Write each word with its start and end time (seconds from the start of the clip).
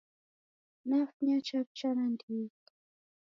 Nafunya 0.87 1.37
chaw'ucha 1.45 1.89
nandighi 1.97 2.51